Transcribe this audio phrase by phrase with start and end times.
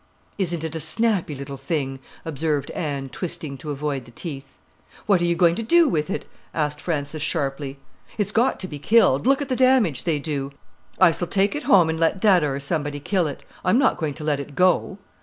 [0.39, 4.57] "Isn't it a snappy little thing," observed Anne twisting to avoid the teeth.
[5.05, 7.77] "What are you going to do with it?" asked Frances sharply.
[8.17, 10.53] "It's got to be killed—look at the damage they do.
[10.97, 13.43] I s'll take it home and let dadda or somebody kill it.
[13.63, 14.97] I'm not going to let it go."